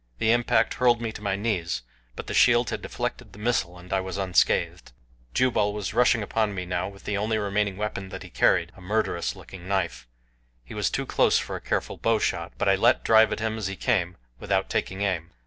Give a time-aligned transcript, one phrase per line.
[0.17, 1.83] The impact hurled me to my knees,
[2.15, 4.93] but the shield had deflected the missile and I was unscathed.
[5.35, 8.81] Jubal was rushing upon me now with the only remaining weapon that he carried a
[8.81, 10.07] murderous looking knife.
[10.65, 13.67] He was too close for a careful bowshot, but I let drive at him as
[13.67, 15.33] he came, without taking aim.